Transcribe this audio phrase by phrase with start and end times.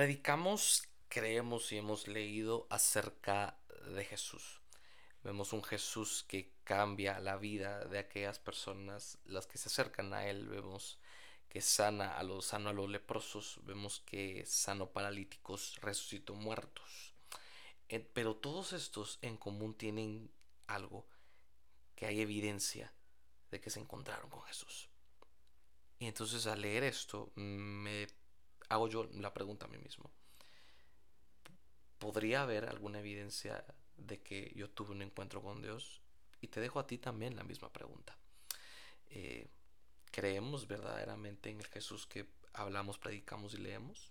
[0.00, 3.58] Predicamos, creemos y hemos leído acerca
[3.94, 4.62] de Jesús.
[5.22, 10.26] Vemos un Jesús que cambia la vida de aquellas personas, las que se acercan a
[10.26, 10.48] Él.
[10.48, 10.98] Vemos
[11.50, 13.60] que sana a los, sano a los leprosos.
[13.64, 17.12] Vemos que sano paralíticos, resucitó muertos.
[17.90, 20.32] Eh, pero todos estos en común tienen
[20.66, 21.06] algo,
[21.94, 22.90] que hay evidencia
[23.50, 24.88] de que se encontraron con Jesús.
[25.98, 28.06] Y entonces al leer esto me
[28.70, 30.10] hago yo la pregunta a mí mismo.
[31.98, 33.62] ¿Podría haber alguna evidencia
[33.96, 36.00] de que yo tuve un encuentro con Dios?
[36.40, 38.16] Y te dejo a ti también la misma pregunta.
[39.10, 39.48] Eh,
[40.10, 44.10] ¿Creemos verdaderamente en el Jesús que hablamos, predicamos y leemos?